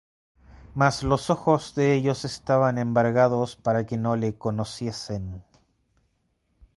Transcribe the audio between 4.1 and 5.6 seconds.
le conociesen.